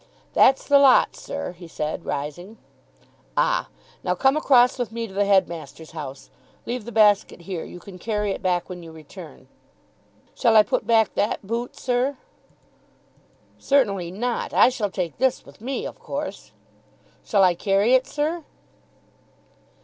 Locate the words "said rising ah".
1.67-3.69